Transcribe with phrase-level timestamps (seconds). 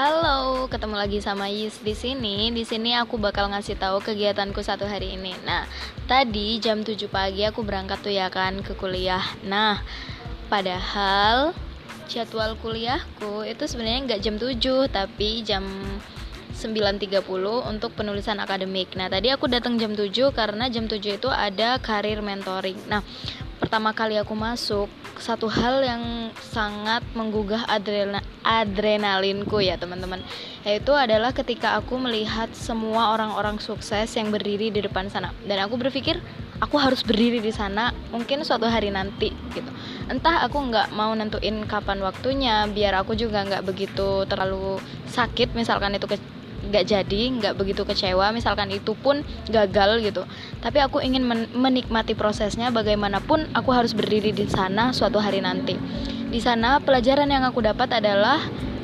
[0.00, 2.48] Halo, ketemu lagi sama Yis di sini.
[2.56, 5.36] Di sini aku bakal ngasih tahu kegiatanku satu hari ini.
[5.44, 5.68] Nah,
[6.08, 9.20] tadi jam 7 pagi aku berangkat tuh ya kan ke kuliah.
[9.44, 9.84] Nah,
[10.48, 11.52] padahal
[12.08, 15.68] jadwal kuliahku itu sebenarnya nggak jam 7, tapi jam
[16.56, 17.20] 9.30
[17.68, 18.96] untuk penulisan akademik.
[18.96, 22.88] Nah, tadi aku datang jam 7 karena jam 7 itu ada karir mentoring.
[22.88, 23.04] Nah,
[23.60, 24.88] pertama kali aku masuk
[25.20, 30.20] satu hal yang sangat menggugah adrena, adrenalinku ya teman-teman.
[30.64, 35.32] Yaitu adalah ketika aku melihat semua orang-orang sukses yang berdiri di depan sana.
[35.44, 36.20] Dan aku berpikir
[36.60, 39.70] aku harus berdiri di sana mungkin suatu hari nanti gitu.
[40.12, 45.96] Entah aku nggak mau nentuin kapan waktunya biar aku juga nggak begitu terlalu sakit misalkan
[45.96, 46.20] itu ke
[46.60, 50.28] nggak jadi nggak begitu kecewa misalkan itu pun gagal gitu.
[50.60, 55.78] Tapi aku ingin men menikmati prosesnya bagaimanapun aku harus berdiri di sana suatu hari nanti.
[56.30, 58.38] Di sana pelajaran yang aku dapat adalah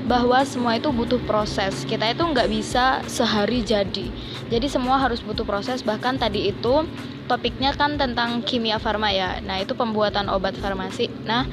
[0.07, 1.83] bahwa semua itu butuh proses.
[1.83, 4.09] Kita itu nggak bisa sehari jadi.
[4.47, 5.83] Jadi semua harus butuh proses.
[5.83, 6.87] Bahkan tadi itu
[7.27, 9.43] topiknya kan tentang kimia farma ya.
[9.43, 11.11] Nah itu pembuatan obat farmasi.
[11.27, 11.45] Nah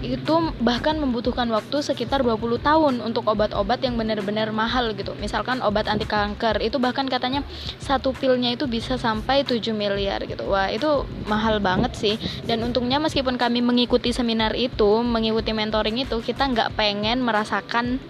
[0.00, 5.12] itu bahkan membutuhkan waktu sekitar 20 tahun untuk obat-obat yang benar-benar mahal gitu.
[5.20, 7.44] Misalkan obat anti kanker itu bahkan katanya
[7.76, 10.48] satu pilnya itu bisa sampai 7 miliar gitu.
[10.48, 12.16] Wah, itu mahal banget sih.
[12.48, 18.00] Dan untungnya meskipun kami mengikuti seminar itu, mengikuti mentoring itu, kita nggak pengen merasakan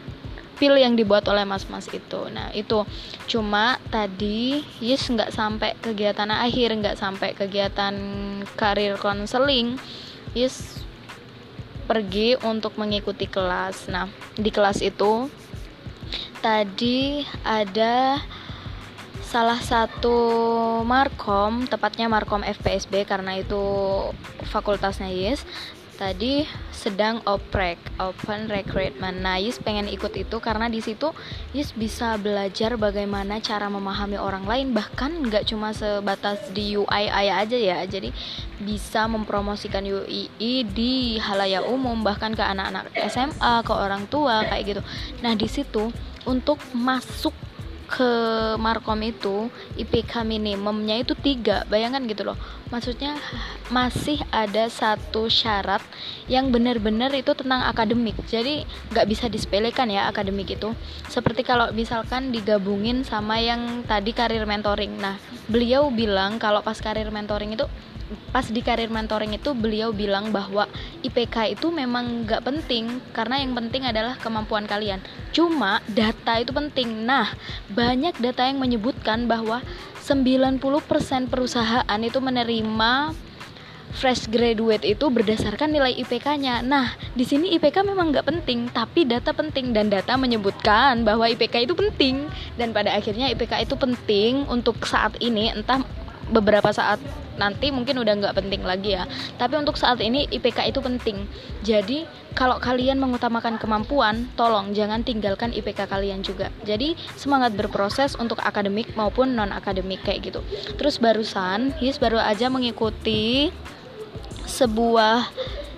[0.61, 2.21] pil yang dibuat oleh mas-mas itu.
[2.29, 2.85] Nah, itu
[3.25, 7.95] cuma tadi Yes nggak sampai kegiatan akhir, nggak sampai kegiatan
[8.61, 9.81] karir konseling.
[10.37, 10.80] Yes
[11.91, 13.91] pergi untuk mengikuti kelas.
[13.91, 14.07] Nah,
[14.39, 15.27] di kelas itu
[16.39, 18.23] tadi ada
[19.27, 20.15] salah satu
[20.87, 23.63] markom, tepatnya markom FPSB karena itu
[24.47, 25.43] fakultasnya Yes
[26.01, 31.13] tadi sedang oprek open recruitment nah Yus pengen ikut itu karena di situ
[31.53, 37.59] Yus bisa belajar bagaimana cara memahami orang lain bahkan nggak cuma sebatas di UI aja
[37.59, 37.83] ya.
[37.85, 38.15] Jadi
[38.63, 44.83] bisa mempromosikan UI di halayak umum bahkan ke anak-anak SMA ke orang tua kayak gitu.
[45.21, 45.93] Nah di situ
[46.25, 47.35] untuk masuk
[47.91, 48.13] ke
[48.55, 51.67] markom itu IPK minimumnya itu tiga.
[51.67, 52.39] Bayangkan gitu loh.
[52.71, 53.19] Maksudnya
[53.67, 55.83] masih ada satu syarat
[56.31, 58.15] yang benar-benar itu tentang akademik.
[58.31, 58.63] Jadi
[58.95, 60.71] nggak bisa disepelekan ya akademik itu.
[61.11, 64.95] Seperti kalau misalkan digabungin sama yang tadi karir mentoring.
[65.03, 65.19] Nah
[65.51, 67.67] beliau bilang kalau pas karir mentoring itu
[68.35, 70.67] pas di karir mentoring itu beliau bilang bahwa
[71.07, 74.99] IPK itu memang nggak penting karena yang penting adalah kemampuan kalian.
[75.31, 77.07] Cuma data itu penting.
[77.07, 77.31] Nah,
[77.71, 79.63] banyak data yang menyebutkan bahwa
[80.03, 80.59] 90%
[81.31, 83.15] perusahaan itu menerima
[83.91, 86.63] fresh graduate itu berdasarkan nilai IPK-nya.
[86.63, 91.67] Nah, di sini IPK memang nggak penting, tapi data penting dan data menyebutkan bahwa IPK
[91.67, 95.83] itu penting dan pada akhirnya IPK itu penting untuk saat ini entah
[96.31, 97.03] beberapa saat
[97.37, 99.05] nanti mungkin udah nggak penting lagi ya.
[99.39, 101.29] Tapi untuk saat ini IPK itu penting.
[101.63, 106.49] Jadi kalau kalian mengutamakan kemampuan tolong jangan tinggalkan IPK kalian juga.
[106.65, 110.41] Jadi semangat berproses untuk akademik maupun non akademik kayak gitu.
[110.81, 113.53] Terus barusan His baru aja mengikuti
[114.49, 115.31] sebuah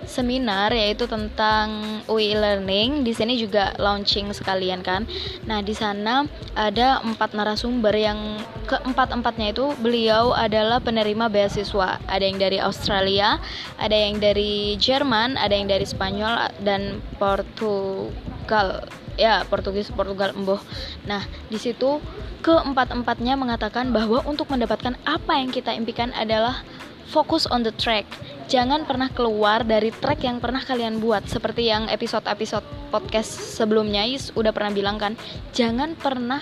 [0.05, 3.03] seminar yaitu tentang UI Learning.
[3.03, 5.07] Di sini juga launching sekalian kan.
[5.47, 11.99] Nah, di sana ada empat narasumber yang keempat-empatnya itu beliau adalah penerima beasiswa.
[12.07, 13.39] Ada yang dari Australia,
[13.77, 18.87] ada yang dari Jerman, ada yang dari Spanyol dan Portugal.
[19.13, 20.57] Ya, Portugis, Portugal, emboh.
[21.05, 22.01] Nah, di situ
[22.43, 26.65] keempat-empatnya mengatakan bahwa untuk mendapatkan apa yang kita impikan adalah
[27.13, 28.09] fokus on the track.
[28.49, 31.29] Jangan pernah keluar dari track yang pernah kalian buat.
[31.29, 35.13] Seperti yang episode-episode podcast sebelumnya Is udah pernah bilang kan,
[35.53, 36.41] jangan pernah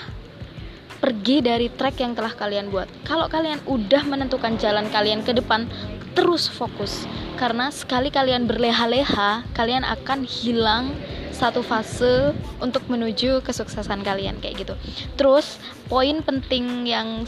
[1.04, 2.88] pergi dari track yang telah kalian buat.
[3.04, 5.68] Kalau kalian udah menentukan jalan kalian ke depan,
[6.16, 7.04] terus fokus.
[7.36, 10.95] Karena sekali kalian berleha-leha, kalian akan hilang
[11.34, 14.75] satu fase untuk menuju kesuksesan kalian kayak gitu.
[15.18, 15.57] Terus
[15.90, 17.25] poin penting yang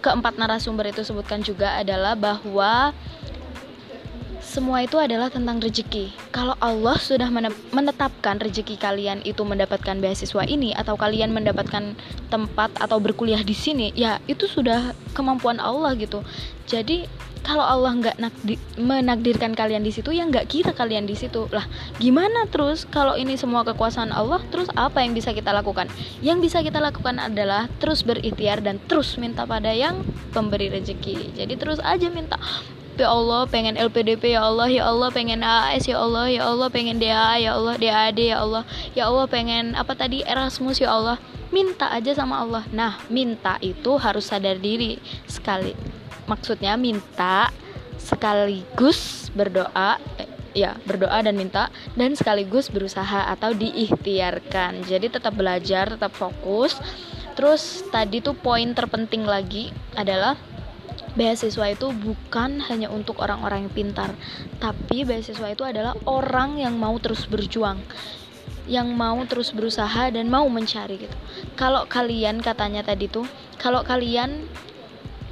[0.00, 2.94] keempat narasumber itu sebutkan juga adalah bahwa
[4.42, 6.12] semua itu adalah tentang rezeki.
[6.28, 7.24] Kalau Allah sudah
[7.72, 11.96] menetapkan rezeki kalian itu mendapatkan beasiswa ini atau kalian mendapatkan
[12.28, 16.20] tempat atau berkuliah di sini, ya itu sudah kemampuan Allah gitu.
[16.68, 17.08] Jadi
[17.42, 18.16] kalau Allah nggak
[18.78, 21.50] menakdirkan kalian di situ ya nggak kita kalian di situ.
[21.50, 21.66] Lah
[21.98, 25.90] gimana terus kalau ini semua kekuasaan Allah terus apa yang bisa kita lakukan?
[26.22, 31.34] Yang bisa kita lakukan adalah terus berikhtiar dan terus minta pada yang pemberi rezeki.
[31.34, 32.38] Jadi terus aja minta
[32.94, 37.02] ya Allah pengen LPDP ya Allah ya Allah pengen AS ya Allah ya Allah pengen
[37.02, 38.62] DA ya Allah DAD ya Allah
[38.94, 41.18] ya Allah pengen apa tadi Erasmus ya Allah.
[41.52, 42.64] Minta aja sama Allah.
[42.72, 44.96] Nah minta itu harus sadar diri
[45.28, 47.50] sekali maksudnya minta
[47.96, 55.96] sekaligus berdoa eh, ya berdoa dan minta dan sekaligus berusaha atau diikhtiarkan jadi tetap belajar
[55.96, 56.76] tetap fokus
[57.32, 60.36] terus tadi tuh poin terpenting lagi adalah
[61.12, 64.16] beasiswa itu bukan hanya untuk orang-orang yang pintar,
[64.56, 67.80] tapi beasiswa itu adalah orang yang mau terus berjuang,
[68.64, 71.16] yang mau terus berusaha dan mau mencari gitu.
[71.52, 73.28] Kalau kalian katanya tadi tuh,
[73.60, 74.48] kalau kalian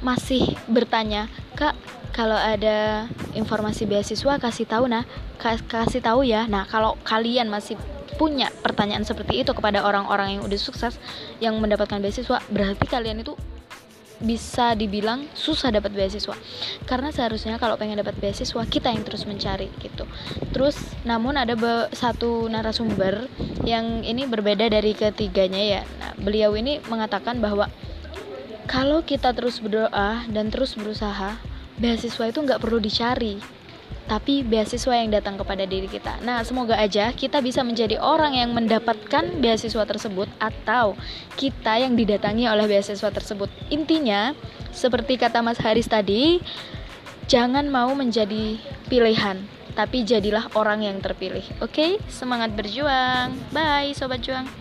[0.01, 1.77] masih bertanya, "Kak,
[2.11, 3.07] kalau ada
[3.37, 5.05] informasi beasiswa kasih tahu nah,
[5.41, 7.79] kasih tahu ya." Nah, kalau kalian masih
[8.19, 11.01] punya pertanyaan seperti itu kepada orang-orang yang udah sukses
[11.41, 13.33] yang mendapatkan beasiswa, berarti kalian itu
[14.21, 16.37] bisa dibilang susah dapat beasiswa.
[16.85, 20.05] Karena seharusnya kalau pengen dapat beasiswa kita yang terus mencari gitu.
[20.53, 21.57] Terus namun ada
[21.91, 23.25] satu narasumber
[23.65, 25.81] yang ini berbeda dari ketiganya ya.
[25.97, 27.67] Nah, beliau ini mengatakan bahwa
[28.71, 31.35] kalau kita terus berdoa dan terus berusaha
[31.75, 33.35] beasiswa itu nggak perlu dicari
[34.07, 36.19] tapi beasiswa yang datang kepada diri kita.
[36.19, 40.99] Nah, semoga aja kita bisa menjadi orang yang mendapatkan beasiswa tersebut atau
[41.39, 43.47] kita yang didatangi oleh beasiswa tersebut.
[43.71, 44.35] Intinya,
[44.75, 46.43] seperti kata Mas Haris tadi,
[47.31, 48.59] jangan mau menjadi
[48.91, 49.39] pilihan,
[49.79, 51.47] tapi jadilah orang yang terpilih.
[51.63, 53.31] Oke, semangat berjuang.
[53.55, 54.60] Bye, sobat juang.